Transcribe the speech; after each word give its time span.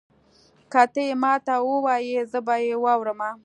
که 0.71 0.81
تۀ 0.93 1.01
یې 1.07 1.15
ماته 1.23 1.55
ووایي 1.67 2.17
زه 2.31 2.39
به 2.45 2.55
یې 2.65 2.75
واورمه. 2.83 3.29